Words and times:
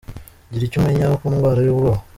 Gira 0.51 0.63
icyo 0.65 0.77
umenya 0.79 1.05
ku 1.19 1.25
ndwara 1.33 1.59
y’ubwoba 1.63 2.01